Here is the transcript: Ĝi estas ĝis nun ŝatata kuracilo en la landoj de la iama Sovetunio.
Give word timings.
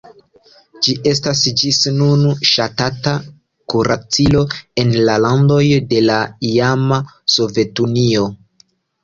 Ĝi 0.85 0.93
estas 1.09 1.41
ĝis 1.61 1.79
nun 1.97 2.23
ŝatata 2.51 3.13
kuracilo 3.75 4.41
en 4.85 4.95
la 5.11 5.19
landoj 5.27 5.61
de 5.93 6.01
la 6.09 6.19
iama 6.51 6.99
Sovetunio. 7.37 8.27